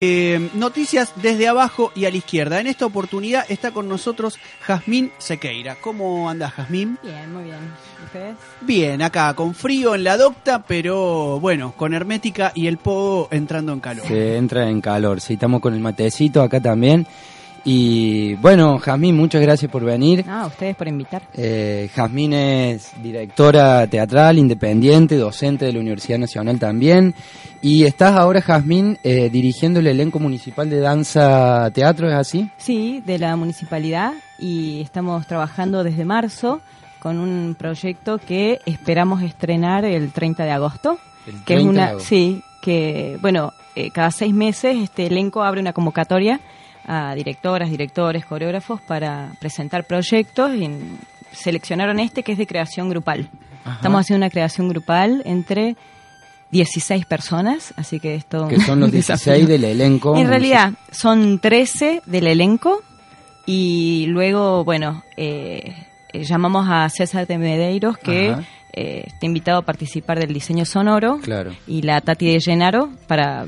[0.00, 2.60] Eh, noticias desde abajo y a la izquierda.
[2.60, 5.74] En esta oportunidad está con nosotros Jazmín Sequeira.
[5.80, 6.96] ¿Cómo anda Jazmín?
[7.02, 7.58] Bien, muy bien.
[8.04, 8.36] ¿Ustedes?
[8.60, 13.72] Bien, acá con frío en la docta, pero bueno, con hermética y el pogo entrando
[13.72, 14.06] en calor.
[14.06, 17.04] Se entra en calor, sí, estamos con el matecito acá también.
[17.64, 20.24] Y bueno, Jazmín, muchas gracias por venir.
[20.28, 21.22] Ah, ustedes por invitar.
[21.34, 27.14] Eh, Jazmín es directora teatral, independiente, docente de la Universidad Nacional también.
[27.60, 32.50] Y estás ahora, Jazmín, eh, dirigiendo el elenco municipal de danza teatro, ¿es así?
[32.56, 36.60] Sí, de la municipalidad y estamos trabajando desde marzo
[37.00, 40.98] con un proyecto que esperamos estrenar el 30 de agosto.
[41.26, 42.08] El que es 30 de una, agosto.
[42.08, 46.40] sí, que bueno, eh, cada seis meses este elenco abre una convocatoria
[46.88, 50.70] a directoras, directores, coreógrafos para presentar proyectos y
[51.32, 53.28] seleccionaron este que es de creación grupal.
[53.64, 53.76] Ajá.
[53.76, 55.76] Estamos haciendo una creación grupal entre
[56.50, 60.16] 16 personas, así que esto Que son los 16 del elenco.
[60.16, 62.82] En realidad son 13 del elenco
[63.44, 65.74] y luego, bueno, eh,
[66.14, 68.42] llamamos a César de Medeiros que Ajá.
[68.72, 71.52] eh, está invitado a participar del diseño sonoro Claro.
[71.66, 73.44] y la Tati de Llenaro para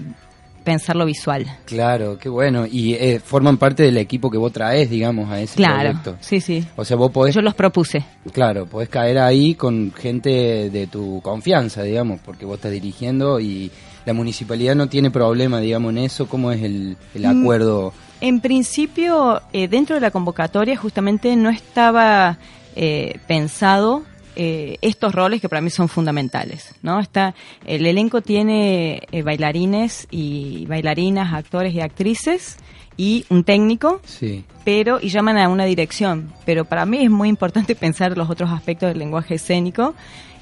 [0.71, 1.45] pensar lo visual.
[1.65, 2.65] Claro, qué bueno.
[2.67, 6.17] Y eh, forman parte del equipo que vos traes, digamos, a ese Claro, proyecto.
[6.21, 6.65] sí, sí.
[6.77, 8.05] O sea, vos podés, Yo los propuse.
[8.33, 13.71] claro, podés caer ahí con gente de tu confianza, digamos, porque vos estás dirigiendo y
[14.07, 16.27] la municipalidad no tiene problema, digamos, en eso.
[16.29, 17.41] ¿Cómo es el, el Mm.
[17.43, 17.93] acuerdo?
[18.21, 22.39] En principio, eh, dentro de la convocatoria justamente no estaba
[22.77, 24.03] eh, pensado
[24.43, 26.99] eh, estos roles que para mí son fundamentales, ¿no?
[26.99, 27.35] Está
[27.67, 32.57] el elenco tiene eh, bailarines y bailarinas, actores y actrices
[32.97, 37.29] y un técnico, Sí, pero y llaman a una dirección, pero para mí es muy
[37.29, 39.95] importante pensar los otros aspectos del lenguaje escénico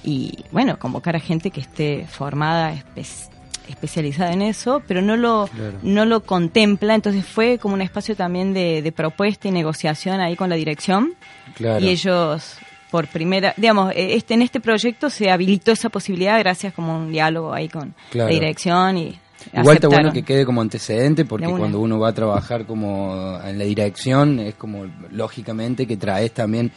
[0.04, 3.28] y bueno, convocar a gente que esté formada espe-
[3.68, 5.78] especializada en eso, pero no lo Claro.
[5.82, 10.36] no lo contempla, entonces fue como un espacio también de, de propuesta y negociación ahí
[10.36, 11.14] con la dirección
[11.54, 11.84] claro.
[11.84, 12.58] y ellos
[12.90, 16.96] por primera, digamos, eh, este en este proyecto se habilitó esa posibilidad gracias como a
[16.98, 18.28] un diálogo ahí con Claro.
[18.28, 19.18] la dirección y
[19.52, 20.12] Igual está bueno aceptaron.
[20.12, 24.54] que quede como antecedente porque cuando uno va a trabajar como en la dirección es
[24.56, 26.72] como lógicamente que traes también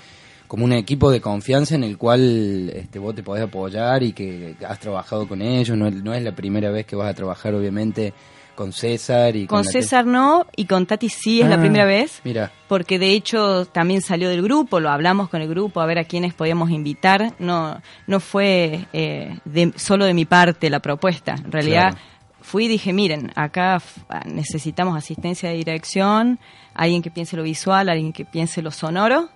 [0.47, 4.55] como un equipo de confianza en el cual este, vos te podés apoyar y que
[4.67, 5.77] has trabajado con ellos.
[5.77, 8.13] No es la primera vez que vas a trabajar obviamente
[8.61, 11.85] con César y con, Con César no y con Tati sí es la Ah, primera
[11.85, 12.21] vez.
[12.23, 15.97] Mira, porque de hecho también salió del grupo, lo hablamos con el grupo a ver
[15.99, 21.33] a quiénes podíamos invitar, no no fue eh, de- solo de mi parte la propuesta,
[21.43, 21.97] en realidad Claro.
[22.41, 23.81] fui y dije, miren, acá
[24.25, 26.39] necesitamos asistencia de dirección,
[26.73, 29.29] alguien que piense lo visual, alguien que piense lo sonoro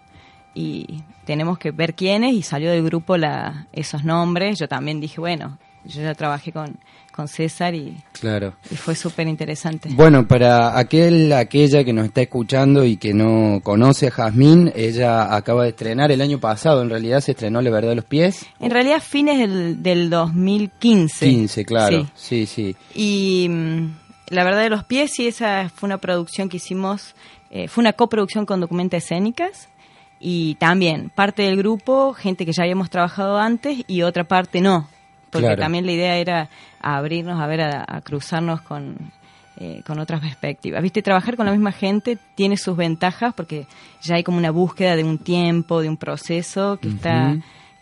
[0.53, 5.19] y tenemos que ver quiénes y salió del grupo la, esos nombres, yo también dije,
[5.19, 6.77] bueno, yo ya trabajé con,
[7.11, 8.55] con César y, claro.
[8.69, 9.89] y fue súper interesante.
[9.91, 15.35] Bueno, para aquel, aquella que nos está escuchando y que no conoce a Jazmín, ella
[15.35, 18.45] acaba de estrenar el año pasado, en realidad se estrenó La Verdad de los Pies.
[18.59, 21.25] En realidad fines del, del 2015.
[21.25, 22.09] 15, claro.
[22.15, 22.45] Sí.
[22.45, 22.75] Sí, sí.
[22.93, 23.95] Y mm,
[24.29, 27.15] la verdad de los pies, sí, esa fue una producción que hicimos,
[27.51, 29.69] eh, fue una coproducción con Documenta Escénicas.
[30.19, 34.87] Y también parte del grupo, gente que ya habíamos trabajado antes y otra parte no.
[35.37, 35.61] Porque Claro.
[35.61, 36.49] también la idea era
[36.81, 38.95] abrirnos, a ver, a, a cruzarnos con,
[39.57, 40.81] eh, con otras perspectivas.
[40.81, 43.67] Viste, trabajar con la misma gente tiene sus ventajas porque
[44.01, 47.35] ya hay como una búsqueda de un tiempo, de un proceso que está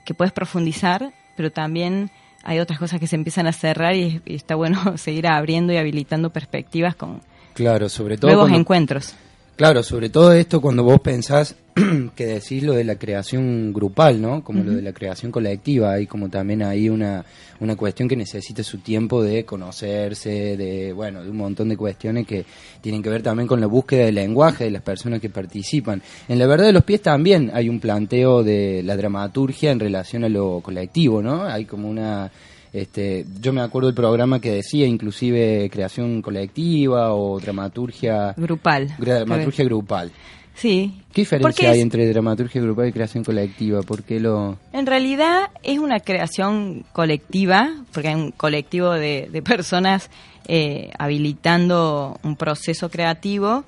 [0.05, 2.11] que puedes profundizar, pero también
[2.43, 5.77] hay otras cosas que se empiezan a cerrar y, y está bueno seguir abriendo y
[5.77, 7.21] habilitando perspectivas con
[7.53, 9.15] Claro, sobre todo nuevos cuando- encuentros.
[9.55, 11.55] Claro, sobre todo esto cuando vos pensás
[12.15, 14.44] que decís lo de la creación grupal, ¿no?
[14.44, 17.23] Como lo de la creación colectiva, hay como también hay una,
[17.59, 22.25] una cuestión que necesita su tiempo de conocerse, de, bueno, de un montón de cuestiones
[22.25, 22.44] que
[22.81, 26.01] tienen que ver también con la búsqueda del lenguaje de las personas que participan.
[26.27, 30.23] En la verdad de los pies también hay un planteo de la dramaturgia en relación
[30.23, 31.44] a lo colectivo, ¿no?
[31.44, 32.31] Hay como una
[32.73, 38.93] este, yo me acuerdo del programa que decía inclusive creación colectiva o dramaturgia Grupal.
[38.97, 40.11] dramaturgia grupal.
[40.55, 41.01] Sí.
[41.13, 43.81] ¿Qué diferencia hay es- entre dramaturgia grupal y creación colectiva?
[43.81, 44.57] ¿Por qué lo...?
[44.71, 50.09] En realidad es una creación colectiva, porque hay un colectivo de, de personas
[50.47, 53.63] eh, habilitando un proceso creativo,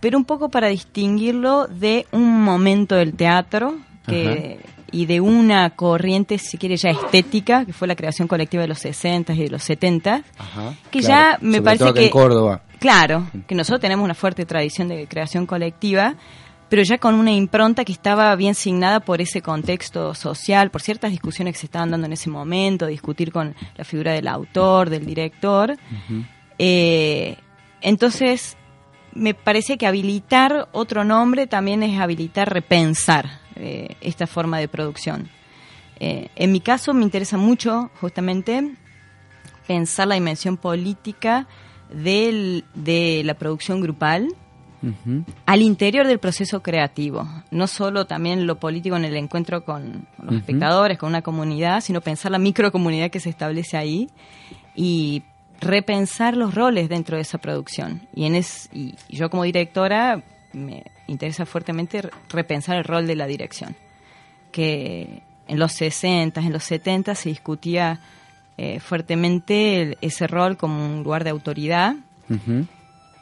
[0.00, 3.76] pero un poco para distinguirlo de un momento del teatro
[4.06, 4.60] que,
[4.92, 8.78] y de una corriente, si quiere, ya estética, que fue la creación colectiva de los
[8.78, 11.32] 60 y de los 70 Ajá, que claro.
[11.32, 12.62] ya me Sobre parece todo que en Córdoba.
[12.78, 16.14] Claro, que nosotros tenemos una fuerte tradición de creación colectiva,
[16.70, 21.10] pero ya con una impronta que estaba bien signada por ese contexto social, por ciertas
[21.10, 25.04] discusiones que se estaban dando en ese momento, discutir con la figura del autor, del
[25.04, 25.76] director.
[26.58, 27.36] Eh,
[27.82, 28.56] entonces,
[29.12, 35.28] me parece que habilitar otro nombre también es habilitar repensar eh, esta forma de producción.
[36.00, 38.72] Eh, en mi caso me interesa mucho justamente
[39.66, 41.46] pensar la dimensión política
[41.92, 44.28] del- de la producción grupal
[45.44, 50.34] al interior del proceso creativo, no solo también lo político en el encuentro con los
[50.36, 54.08] espectadores, con una comunidad, sino pensar la microcomunidad que se establece ahí
[54.74, 55.22] y
[55.60, 58.08] repensar los roles dentro de esa producción.
[58.14, 60.22] Y, en es, y yo como directora
[60.54, 63.76] me interesa fuertemente re- repensar el rol de la dirección,
[64.52, 68.00] que en los 60, en los 70 se discutía
[68.56, 71.94] eh, fuertemente el- ese rol como un lugar de autoridad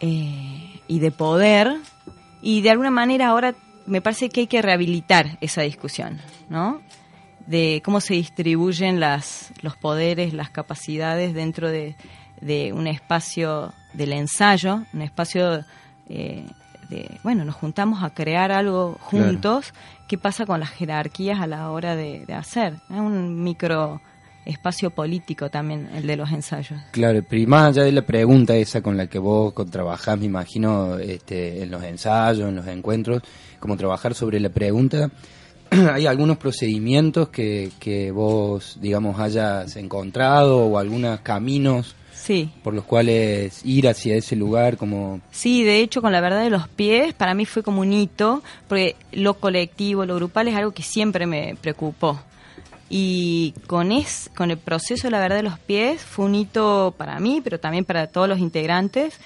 [0.00, 1.76] eh, y de poder
[2.42, 3.54] y de alguna manera ahora
[3.86, 6.20] me parece que hay que rehabilitar esa discusión,
[6.50, 6.80] ¿no?
[7.46, 11.96] De cómo se distribuyen las, los poderes, las capacidades dentro de,
[12.42, 15.64] de un espacio del ensayo, un espacio
[16.10, 16.44] eh,
[16.88, 19.72] de, bueno, nos juntamos a crear algo juntos,
[20.06, 22.74] ¿qué pasa con las jerarquías a la hora de, de hacer?
[22.90, 24.00] Es un micro
[24.48, 26.80] espacio político también el de los ensayos.
[26.90, 30.98] Claro, pero más allá de la pregunta esa con la que vos trabajás, me imagino,
[30.98, 33.22] este, en los ensayos, en los encuentros,
[33.60, 35.10] como trabajar sobre la pregunta,
[35.92, 41.94] ¿hay algunos procedimientos que, que vos, digamos, hayas encontrado o algunos caminos
[42.28, 42.50] Sí.
[42.62, 45.22] por los cuales ir hacia ese lugar como...
[45.30, 48.42] Sí, de hecho, con la verdad de los pies, para mí fue como un hito,
[48.68, 52.20] porque lo colectivo, lo grupal es algo que siempre me preocupó.
[52.90, 56.94] Y con, es, con el proceso de la verdad de los pies fue un hito
[56.98, 59.18] para mí, pero también para todos los integrantes,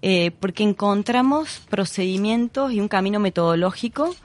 [0.00, 4.16] eh, porque encontramos procedimientos y un camino metodológico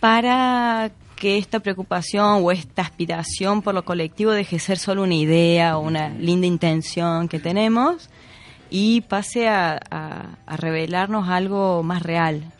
[0.00, 5.14] para que esta preocupación o esta aspiración por lo colectivo deje de ser solo una
[5.14, 8.10] idea o una linda intención que tenemos
[8.70, 12.52] y pase a, revelarnos algo más real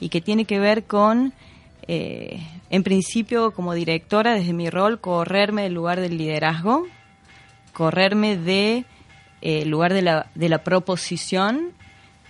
[0.00, 1.32] y que tiene que ver con,
[1.86, 2.40] eh,
[2.70, 6.86] en principio como directora, desde mi rol, correrme del lugar del liderazgo,
[7.72, 8.84] correrme de
[9.40, 11.72] eh, lugar de la, de la proposición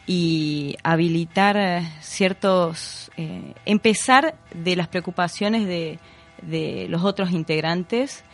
[0.06, 5.98] y habilitar eh, ciertos, eh, empezar de las preocupaciones de,
[6.42, 8.24] de los otros integrantes,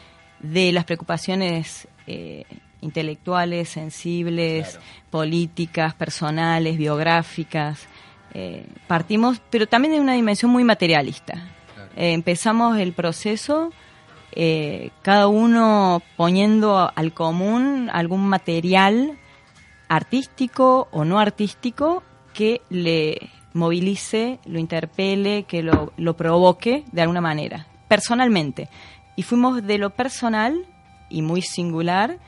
[0.40, 2.44] de las preocupaciones eh,
[2.80, 4.78] intelectuales, sensibles,
[5.10, 7.86] políticas, personales, biográficas.
[8.34, 11.48] Eh, partimos, pero también de una dimensión muy materialista.
[11.96, 13.72] Empezamos el proceso
[15.02, 19.18] cada uno poniendo al común algún material
[19.88, 22.02] artístico o no artístico
[22.34, 28.68] que le movilice, lo interpele, que lo, lo provoque de alguna manera, personalmente.
[29.16, 30.66] Y fuimos de lo personal
[31.08, 32.18] y muy singular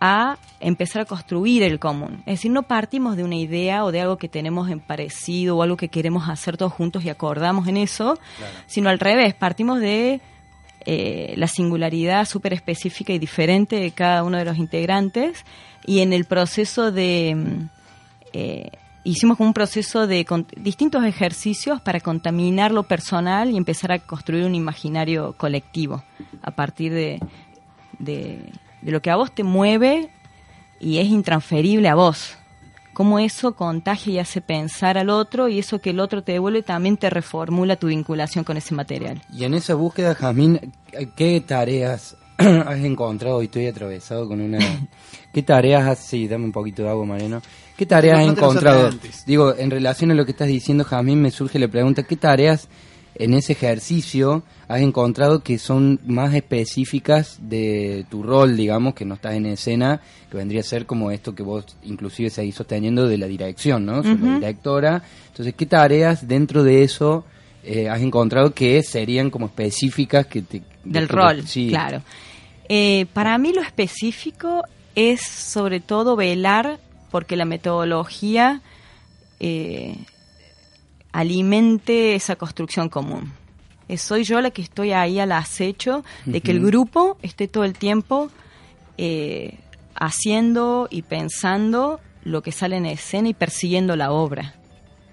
[0.00, 2.22] a empezar a construir el común.
[2.26, 5.62] Es decir, no partimos de una idea o de algo que tenemos en parecido o
[5.62, 8.18] algo que queremos hacer todos juntos y acordamos en eso,
[8.66, 10.20] sino al revés, partimos de
[10.86, 15.44] eh, la singularidad súper específica y diferente de cada uno de los integrantes
[15.86, 17.34] y en el proceso de...
[17.36, 17.68] mm,
[18.32, 18.70] eh,
[19.04, 24.44] hicimos un proceso de con- distintos ejercicios para contaminar lo personal y empezar a construir
[24.44, 26.02] un imaginario colectivo
[26.42, 27.20] a partir de,
[27.98, 28.38] de,
[28.80, 30.08] de lo que a vos te mueve
[30.80, 32.38] y es intransferible a vos.
[32.94, 36.62] Cómo eso contagia y hace pensar al otro y eso que el otro te devuelve
[36.62, 39.20] también te reformula tu vinculación con ese material.
[39.32, 40.72] Y en esa búsqueda, Jazmín,
[41.16, 43.42] ¿qué tareas has encontrado?
[43.42, 44.58] Y estoy atravesado con una...
[45.32, 45.98] ¿Qué tareas has...
[45.98, 47.42] Sí, dame un poquito de agua, Mariano.
[47.76, 48.90] ¿Qué tareas No, has no encontrado?
[49.26, 52.68] Digo, en relación a lo que estás diciendo, Jazmín, me surge la pregunta, ¿qué tareas
[53.16, 59.14] en ese ejercicio has encontrado que son más específicas de tu rol, digamos, que no
[59.14, 63.18] estás en escena, que vendría a ser como esto que vos inclusive seguís sosteniendo de
[63.18, 64.02] la dirección, ¿no?
[64.02, 65.02] Sos la directora.
[65.28, 67.24] Entonces, ¿qué tareas dentro de eso
[67.62, 70.62] eh, has encontrado que serían como específicas que te...
[70.84, 71.68] del de- rol, sí.
[71.68, 72.02] claro.
[72.68, 74.62] Eh, para mí lo específico
[74.94, 76.78] es sobre todo velar
[77.10, 78.62] porque la metodología
[79.40, 79.96] eh,
[81.14, 83.32] alimente esa construcción común.
[83.88, 87.62] Eh, soy yo la que estoy ahí al acecho de que el grupo esté todo
[87.62, 88.30] el tiempo
[88.98, 89.58] eh,
[89.94, 94.54] haciendo y pensando lo que sale en escena y persiguiendo la obra.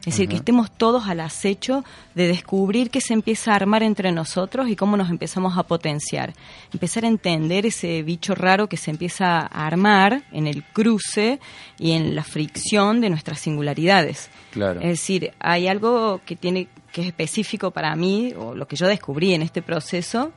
[0.02, 1.84] Es decir, que estemos todos al acecho
[2.16, 6.34] de descubrir qué se empieza a armar entre nosotros y cómo nos empezamos a potenciar.
[6.74, 11.40] Empezar a entender ese bicho raro que se empieza a armar en el cruce
[11.78, 14.32] y en la fricción de nuestras singularidades.
[14.50, 14.82] Claro.
[14.82, 18.88] Es decir, hay algo que tiene que es específico para mí o lo que yo
[18.88, 20.32] descubrí en este proceso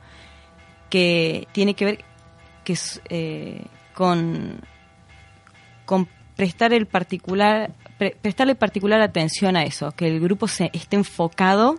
[0.89, 2.05] que tiene que ver
[2.63, 4.61] que es, eh, con
[5.85, 11.77] con prestar el particular prestarle particular atención a eso, que el grupo se esté enfocado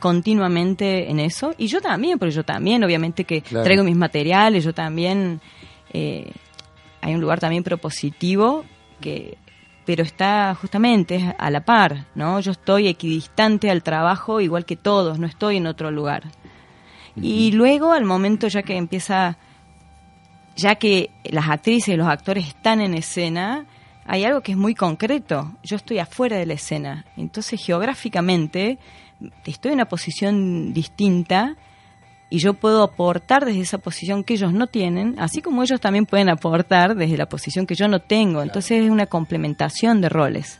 [0.00, 4.74] continuamente en eso y yo también, porque yo también obviamente que traigo mis materiales, yo
[4.74, 5.40] también
[5.92, 6.30] eh,
[7.00, 8.64] hay un lugar también propositivo
[9.00, 9.38] que
[9.86, 12.40] pero está justamente a la par, ¿no?
[12.40, 16.24] Yo estoy equidistante al trabajo igual que todos, no estoy en otro lugar.
[17.16, 19.36] Y luego al momento ya que empieza
[20.56, 23.66] ya que las actrices y los actores están en escena,
[24.06, 25.52] hay algo que es muy concreto.
[25.62, 27.04] Yo estoy afuera de la escena.
[27.16, 28.78] Entonces, geográficamente,
[29.44, 31.56] estoy en una posición distinta
[32.30, 36.06] y yo puedo aportar desde esa posición que ellos no tienen, así como ellos también
[36.06, 38.42] pueden aportar desde la posición que yo no tengo.
[38.42, 40.58] Entonces, es una complementación de roles.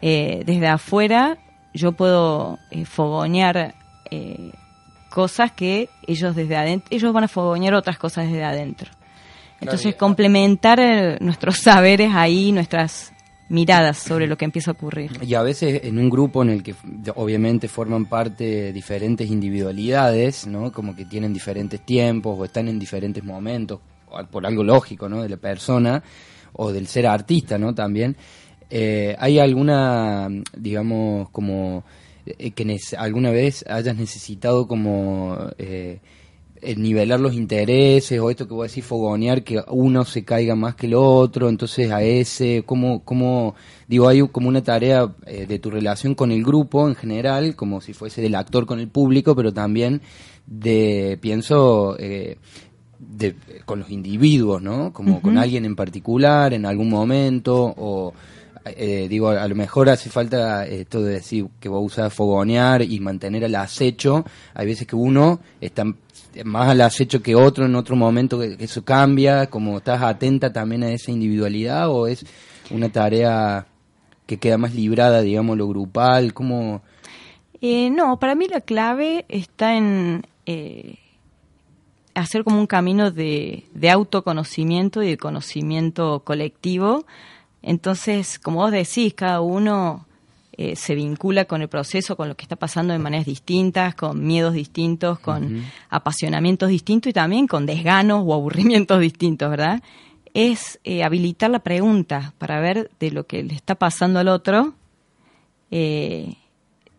[0.00, 1.38] Eh, desde afuera,
[1.72, 3.74] yo puedo eh, fogonear
[4.10, 4.52] eh,
[5.10, 8.90] cosas que ellos desde adentro, ellos van a fogonear otras cosas desde adentro.
[9.64, 13.12] Entonces, complementar eh, nuestros saberes ahí, nuestras
[13.48, 15.10] miradas sobre lo que empieza a ocurrir.
[15.22, 16.74] Y a veces en un grupo en el que
[17.14, 20.72] obviamente forman parte diferentes individualidades, ¿no?
[20.72, 23.80] Como que tienen diferentes tiempos o están en diferentes momentos,
[24.30, 25.22] por algo lógico, ¿no?
[25.22, 26.02] De la persona
[26.54, 27.74] o del ser artista, ¿no?
[27.74, 28.16] También.
[28.70, 31.84] Eh, ¿Hay alguna, digamos, como
[32.26, 36.00] eh, que alguna vez hayas necesitado como eh,
[36.76, 40.74] nivelar los intereses o esto que voy a decir fogonear que uno se caiga más
[40.74, 43.54] que el otro entonces a ese cómo cómo
[43.88, 47.80] digo hay como una tarea eh, de tu relación con el grupo en general como
[47.80, 50.00] si fuese del actor con el público pero también
[50.46, 52.38] de pienso eh,
[52.98, 58.14] de, con los individuos no como con alguien en particular en algún momento o
[59.10, 63.44] digo, a lo mejor hace falta esto de decir que vos usas fogonear y mantener
[63.44, 64.24] el acecho.
[64.54, 65.84] Hay veces que uno está
[66.44, 70.82] más al acecho que otro en otro momento que, eso cambia, como estás atenta también
[70.82, 72.24] a esa individualidad o es
[72.70, 73.66] una tarea
[74.26, 76.82] que queda más librada, digamos, lo grupal, ¿cómo...?
[77.60, 80.98] Eh, no, para mí la clave está en eh,
[82.14, 87.06] hacer como un camino de, de autoconocimiento y de conocimiento colectivo.
[87.62, 90.06] Entonces, como vos decís, cada uno
[90.56, 94.24] eh, se vincula con el proceso, con lo que está pasando de maneras distintas, con
[94.24, 99.82] miedos distintos, con apasionamientos distintos y también con desganos o aburrimientos distintos, ¿verdad?
[100.32, 104.74] Es eh, habilitar la pregunta para ver de lo que le está pasando al otro,
[105.72, 106.34] eh,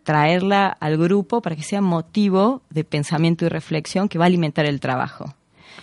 [0.04, 4.66] traerla al grupo para que sea motivo de pensamiento y reflexión que va a alimentar
[4.66, 5.34] el trabajo.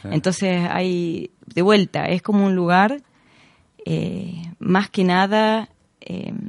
[0.05, 3.03] Entonces hay, de vuelta, es como un lugar
[4.59, 5.69] más que nada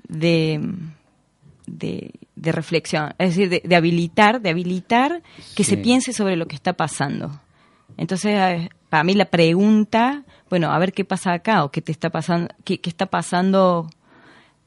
[0.07, 0.59] de
[1.67, 5.21] de, reflexión, es decir, de, habilitar, de habilitar
[5.55, 7.39] que se piense sobre lo que está pasando.
[7.97, 12.09] Entonces, para mí la pregunta, bueno, a ver qué pasa acá o qué te está
[12.09, 13.89] pasando, qué, está pasando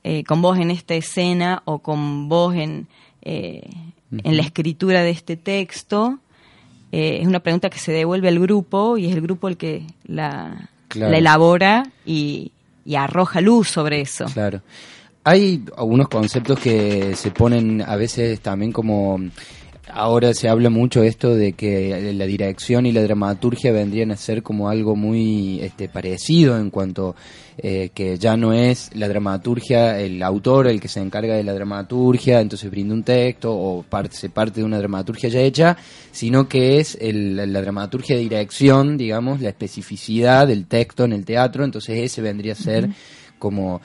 [0.05, 2.87] eh, con vos en esta escena o con vos en,
[3.23, 3.69] eh,
[4.11, 6.19] en la escritura de este texto,
[6.93, 9.85] eh, es una pregunta que se devuelve al grupo y es el grupo el que
[10.07, 12.53] la, la elabora y,
[12.85, 14.27] y arroja luz sobre eso.
[14.27, 14.63] Claro.
[15.29, 19.19] Hay algunos conceptos que se ponen a veces también como
[19.93, 24.45] ahora se habla mucho esto de que la dirección y la dramaturgia vendrían a ser
[24.45, 27.17] como algo muy este, parecido en cuanto
[27.59, 31.55] eh, que ya no es la dramaturgia el autor el que se encarga de la
[31.55, 35.77] dramaturgia entonces brinda un texto o parte, se parte de una dramaturgia ya hecha
[36.13, 41.65] sino que es la dramaturgia de dirección digamos la especificidad del texto en el teatro
[41.65, 42.91] entonces ese vendría a ser
[43.41, 43.81] como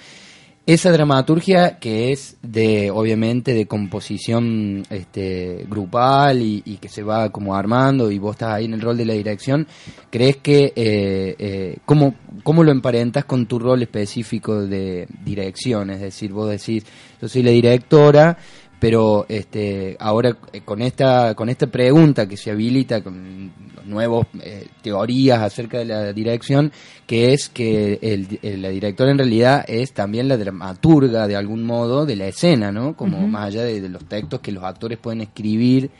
[0.65, 7.56] esa dramaturgia que es de, obviamente, de composición este, grupal y, que se va como
[7.56, 9.68] armando y vos estás ahí en el rol de la dirección,
[10.10, 15.89] ¿crees que, eh, eh, ¿cómo, cómo lo emparentas con tu rol específico de dirección?
[15.89, 16.86] Es decir, vos decís,
[17.22, 18.38] yo soy la directora,
[18.82, 23.52] pero este, ahora eh, con esta, con esta pregunta que se habilita con
[23.86, 26.72] nuevas eh, teorías acerca de la dirección,
[27.06, 32.08] que es que el, la directora en realidad es también la dramaturga de algún modo
[32.08, 32.96] de la escena, ¿no?
[32.96, 35.92] Como más allá de, los textos que los actores pueden escribir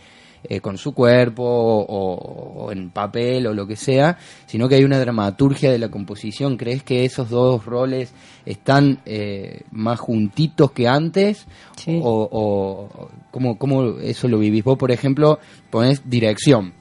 [0.44, 5.00] eh, con su cuerpo o, en papel o lo que sea, sino que hay una
[5.00, 6.58] dramaturgia de la composición.
[6.58, 8.14] ¿Crees que esos dos roles
[8.46, 11.46] están eh, más juntitos que antes?
[11.88, 14.64] ¿O, o ¿cómo, ¿cómo, eso lo vivís?
[14.64, 16.74] Vos, por ejemplo, ponés dirección.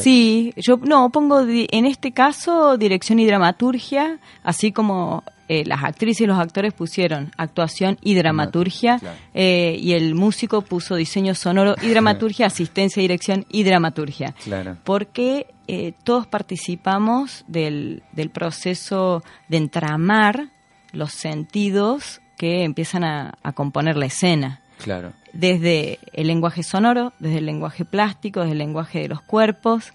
[0.00, 6.22] Sí, yo no pongo en este caso dirección y dramaturgia, así como eh, las actrices
[6.22, 8.98] y los actores pusieron actuación y dramaturgia
[9.32, 14.34] eh, y el músico puso diseño sonoro y dramaturgia, asistencia, dirección y dramaturgia.
[14.82, 20.48] Porque eh, todos participamos del, del proceso de entramar
[20.92, 24.60] los sentidos que empiezan a, componer la escena.
[24.78, 25.12] Claro.
[25.32, 29.92] Desde el lenguaje sonoro, desde el lenguaje plástico, desde el lenguaje de los cuerpos.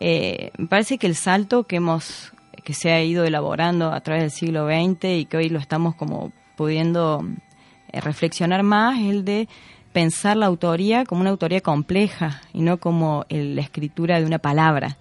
[0.00, 2.32] me parece que el salto que hemos
[2.68, 5.94] que se ha ido elaborando a través del siglo XX y que hoy lo estamos
[5.94, 7.26] como pudiendo
[7.90, 9.48] eh, reflexionar más, el de
[9.94, 14.98] pensar la autoría como una autoría compleja y no como la escritura de una palabra,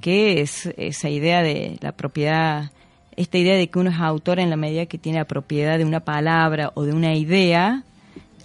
[0.00, 2.70] que es esa idea de la propiedad,
[3.16, 5.84] esta idea de que uno es autor en la medida que tiene la propiedad de
[5.84, 7.82] una palabra o de una idea,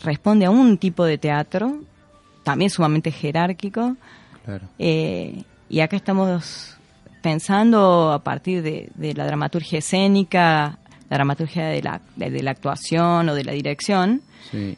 [0.04, 1.80] responde a un tipo de teatro,
[2.44, 3.96] también sumamente jerárquico,
[4.78, 6.76] eh, y acá estamos
[7.22, 13.36] pensando a partir de, la dramaturgia escénica, la dramaturgia de la, de, la actuación o
[13.36, 14.22] de la dirección,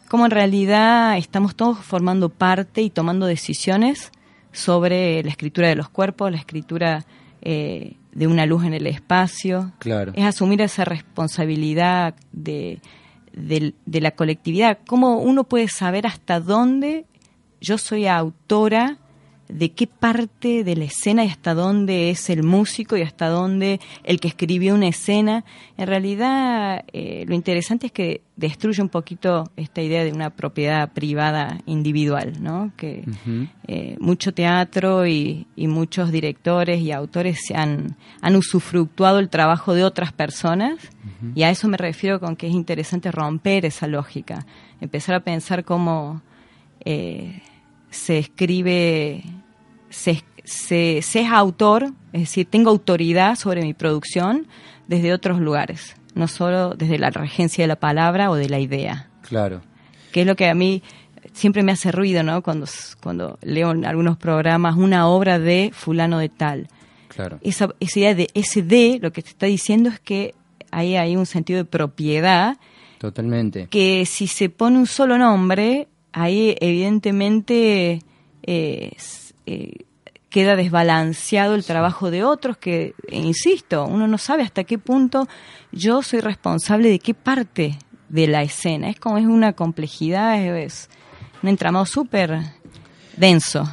[0.09, 4.11] como en realidad estamos todos formando parte y tomando decisiones
[4.51, 7.05] sobre la escritura de los cuerpos, la escritura
[7.41, 9.71] eh, de una luz en el espacio.
[9.79, 10.11] Claro.
[10.15, 12.81] Es asumir esa responsabilidad de,
[13.33, 14.79] de la colectividad.
[14.87, 17.05] ¿Cómo uno puede saber hasta dónde
[17.61, 18.97] yo soy autora
[19.51, 23.79] de qué parte de la escena y hasta dónde es el músico y hasta dónde
[24.03, 25.43] el que escribió una escena.
[25.77, 30.91] En realidad, eh, lo interesante es que destruye un poquito esta idea de una propiedad
[30.93, 32.71] privada individual, ¿no?
[32.77, 33.03] Que
[33.67, 39.83] eh, mucho teatro y, muchos directores y autores se han, han usufructuado el trabajo de
[39.83, 40.79] otras personas
[41.33, 44.45] y a eso me refiero con que es interesante romper esa lógica,
[44.79, 46.21] empezar a pensar cómo...
[46.83, 47.41] Eh,
[47.91, 49.23] se escribe,
[49.89, 54.47] se, se, es autor, es decir, tengo autoridad sobre mi producción
[54.87, 59.09] desde otros lugares, no solo desde la regencia de la palabra o de la idea.
[59.27, 59.61] Claro.
[60.11, 60.81] Que es lo que a mí
[61.33, 62.41] siempre me hace ruido, ¿no?
[62.41, 62.65] Cuando,
[63.03, 66.67] cuando leo en algunos programas una obra de fulano de tal.
[67.09, 67.39] Claro.
[67.41, 70.33] Esa, esa idea de ese de, lo que te está diciendo es que
[70.71, 72.57] ahí hay un sentido de propiedad.
[72.99, 73.67] Totalmente.
[73.67, 78.01] Que si se pone un solo nombre, ahí evidentemente
[78.43, 78.91] eh,
[79.45, 79.85] eh,
[80.29, 85.27] queda desbalanceado el trabajo de otros que, insisto, uno no sabe hasta qué punto
[85.71, 87.77] yo soy responsable de qué parte
[88.09, 88.89] de la escena.
[88.89, 90.89] Es como es una complejidad, es
[91.43, 92.39] un entramado súper
[93.17, 93.69] denso.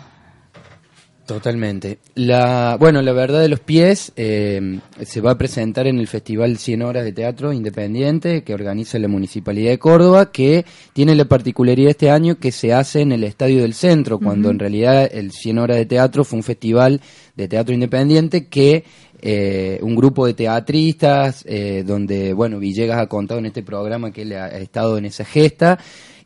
[1.29, 1.99] Totalmente.
[2.15, 6.57] La, bueno, la verdad de los pies eh, se va a presentar en el Festival
[6.57, 10.65] 100 Horas de Teatro Independiente que organiza la Municipalidad de Córdoba, que
[10.95, 14.59] tiene la particularidad este año que se hace en el Estadio del Centro, cuando en
[14.59, 17.03] realidad el 100 Horas de Teatro fue un festival
[17.37, 18.85] de teatro independiente que
[19.21, 24.23] eh, un grupo de teatristas, eh, donde, bueno, Villegas ha contado en este programa que
[24.23, 25.79] él ha estado en esa gesta,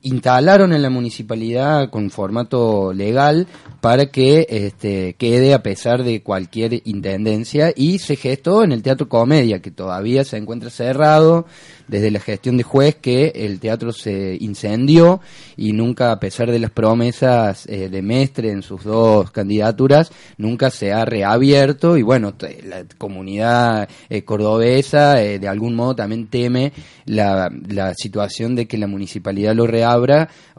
[0.02, 3.46] instalaron en la municipalidad con formato legal
[3.80, 9.08] para que este, quede a pesar de cualquier intendencia y se gestó en el Teatro
[9.08, 11.46] Comedia, que todavía se encuentra cerrado
[11.88, 15.20] desde la gestión de juez que el teatro se incendió
[15.56, 20.70] y nunca, a pesar de las promesas eh, de Mestre en sus dos candidaturas, nunca
[20.70, 22.34] se ha reabierto y bueno,
[22.64, 26.72] la comunidad eh, cordobesa eh, de algún modo también teme
[27.04, 29.91] la, la situación de que la municipalidad lo reabra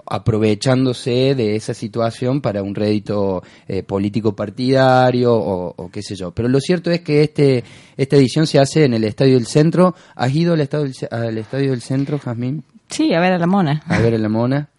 [0.06, 6.32] aprovechándose de esa situación para un rédito eh, político partidario o, qué sé yo.
[6.32, 7.64] Pero lo cierto es que este
[7.98, 9.96] esta edición se hace en el Estadio del Centro.
[10.16, 12.64] ¿Has ido al Estadio del, al estadio del Centro, Jazmín?
[12.90, 13.82] Sí, a ver a la mona.
[13.88, 14.70] A ver a la mona.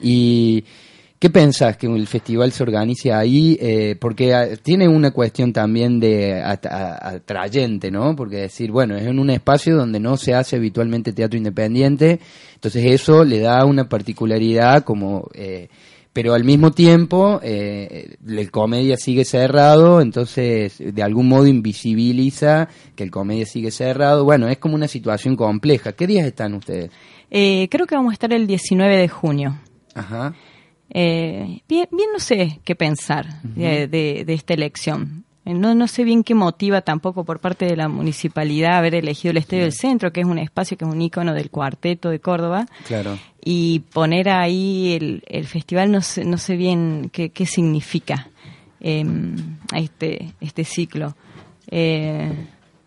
[0.00, 0.64] Y
[1.24, 3.56] ¿Qué pensás que el festival se organice ahí?
[3.58, 8.14] Eh, porque ah, tiene una cuestión también de atrayente, ¿no?
[8.14, 12.20] Porque decir, bueno, es en un espacio donde no se hace habitualmente teatro independiente,
[12.56, 15.30] entonces eso le da una particularidad como...
[15.32, 15.68] Eh,
[16.12, 23.02] pero al mismo tiempo eh, el comedia sigue cerrado, entonces de algún modo invisibiliza que
[23.02, 24.24] el comedia sigue cerrado.
[24.24, 25.92] Bueno, es como una situación compleja.
[25.92, 26.90] ¿Qué días están ustedes?
[27.30, 29.58] Eh, creo que vamos a estar el 19 de junio.
[29.94, 30.34] Ajá.
[30.94, 35.24] Eh, bien, bien no sé qué pensar de, de, de esta elección.
[35.44, 39.36] No, no sé bien qué motiva tampoco por parte de la municipalidad haber elegido el
[39.36, 42.66] Estadio del Centro, que es un espacio que es un icono del cuarteto de Córdoba.
[42.86, 43.18] Claro.
[43.44, 48.28] Y poner ahí el, el festival, no sé, no sé bien qué, qué significa
[48.80, 49.04] eh,
[49.74, 51.14] este, este ciclo.
[51.70, 52.32] Eh,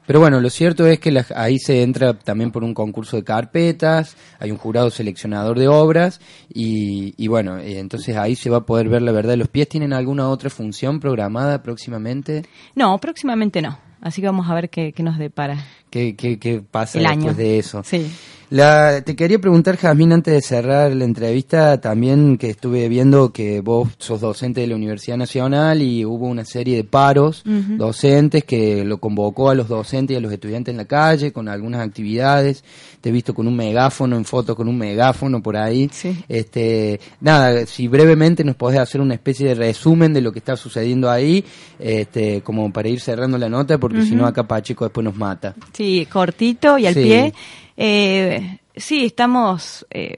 [0.08, 3.24] Pero bueno, lo cierto es que la- ahí se entra también por un concurso de
[3.24, 6.20] carpetas, hay un jurado seleccionador de obras
[6.52, 9.50] y, y bueno, eh, entonces ahí se va a poder ver la verdad de los
[9.50, 9.67] pies.
[9.70, 12.43] ¿Tienen alguna otra función programada próximamente?
[12.74, 13.78] no, próximamente no.
[14.00, 15.58] Así que vamos a ver qué, qué nos depara
[15.89, 17.34] ¿Qué, qué, qué pasa el después año.
[17.34, 17.82] de eso?
[17.84, 18.10] Sí.
[18.50, 23.60] La, te quería preguntar, Jazmín, antes de cerrar la entrevista, también que estuve viendo que
[23.60, 28.86] vos sos docente de la Universidad Nacional y hubo una serie de paros docentes que
[28.86, 32.64] lo convocó a los docentes y a los estudiantes en la calle con algunas actividades.
[33.02, 35.90] Te he visto con un megáfono, en fotos con un megáfono por ahí.
[35.92, 36.18] Sí.
[36.30, 40.56] Este, nada, si brevemente nos podés hacer una especie de resumen de lo que está
[40.56, 41.44] sucediendo ahí,
[41.80, 45.54] este, como para ir cerrando la nota, porque si no acá Pacheco después nos mata.
[45.74, 47.02] Sí, cortito y al Sí.
[47.04, 47.34] pie.
[47.78, 50.18] Eh, sí, estamos eh,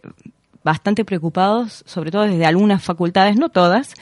[0.63, 3.93] bastante preocupados, sobre todo desde algunas facultades, no todas,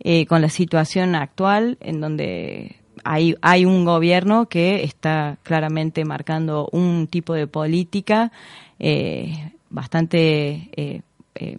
[0.00, 7.06] eh, con la situación actual en donde hay, un gobierno que está claramente marcando un
[7.06, 8.32] tipo de política
[8.78, 11.02] eh, bastante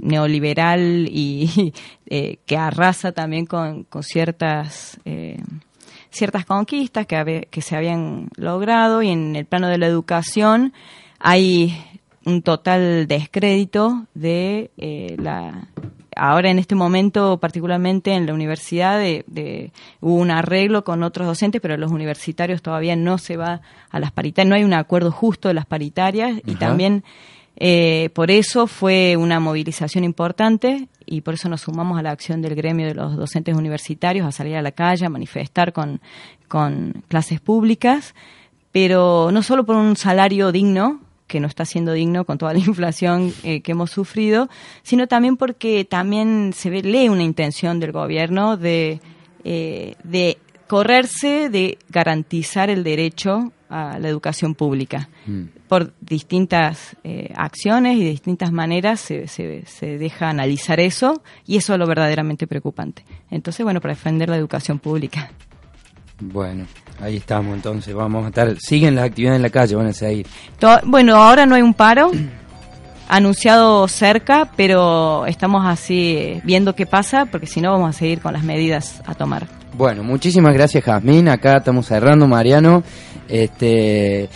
[0.02, 1.74] neoliberal y
[2.46, 5.00] que arrasa también con, con ciertas
[6.10, 10.74] ciertas conquistas que se habían logrado y en el plano de la educación
[11.26, 11.74] hay
[12.26, 15.68] un total descrédito de eh, la
[16.16, 21.26] ahora en este momento particularmente en la universidad de, de- hubo un arreglo con otros
[21.26, 25.12] docentes pero los universitarios todavía no se va a las paritarias no hay un acuerdo
[25.12, 27.04] justo de las paritarias y también
[27.56, 32.42] eh, por eso fue una movilización importante y por eso nos sumamos a la acción
[32.42, 36.00] del gremio de los docentes universitarios a salir a la calle, a manifestar con,
[36.48, 38.14] con clases públicas,
[38.72, 41.00] pero no solo por un salario digno,
[41.34, 44.48] que no está siendo digno con toda la inflación eh, que hemos sufrido,
[44.84, 49.02] sino también porque también se ve, lee una intención del gobierno de,
[49.44, 55.44] eh, de correrse de garantizar el derecho a la educación pública Mm.
[55.70, 61.56] por distintas eh, acciones y de distintas maneras se, se, se deja analizar eso y
[61.56, 63.06] eso es lo verdaderamente preocupante.
[63.32, 65.32] Entonces, bueno, para defender la educación pública.
[66.32, 66.66] Bueno,
[67.02, 70.26] ahí estamos entonces, vamos a estar, siguen las actividades en la calle, van a seguir.
[70.60, 72.12] To- bueno, ahora no hay un paro
[73.10, 78.34] anunciado cerca, pero estamos así viendo qué pasa porque si no vamos a seguir con
[78.34, 79.48] las medidas a tomar.
[79.78, 82.84] Bueno, muchísimas gracias Jazmín, acá estamos cerrando Mariano,
[83.28, 84.30] este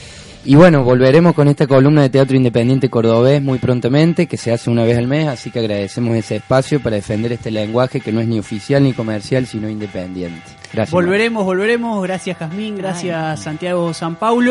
[0.45, 4.69] y bueno, volveremos con esta columna de Teatro Independiente Cordobés muy prontamente, que se hace
[4.69, 8.21] una vez al mes, así que agradecemos ese espacio para defender este lenguaje que no
[8.21, 10.41] es ni oficial ni comercial, sino independiente.
[10.73, 10.91] Gracias.
[10.91, 12.03] Volveremos, volveremos.
[12.03, 14.45] Gracias Jazmín, gracias Santiago San Paulo.